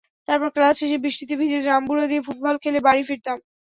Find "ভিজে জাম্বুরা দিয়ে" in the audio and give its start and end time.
1.39-2.25